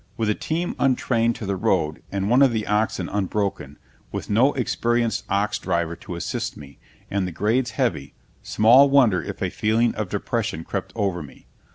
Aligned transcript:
With 0.17 0.31
a 0.31 0.33
team 0.33 0.75
untrained 0.79 1.35
to 1.35 1.45
the 1.45 1.55
road 1.55 2.01
and 2.11 2.27
one 2.27 2.41
of 2.41 2.51
the 2.51 2.65
oxen 2.65 3.07
unbroken, 3.07 3.77
with 4.11 4.31
no 4.31 4.51
experienced 4.53 5.25
ox 5.29 5.59
driver 5.59 5.95
to 5.97 6.15
assist 6.15 6.57
me, 6.57 6.79
and 7.11 7.27
the 7.27 7.31
grades 7.31 7.69
heavy, 7.77 8.15
small 8.41 8.89
wonder 8.89 9.21
if 9.21 9.43
a 9.43 9.51
feeling 9.51 9.93
of 9.93 10.09
depression 10.09 10.63
crept 10.63 10.91
over 10.95 11.21
me. 11.21 11.45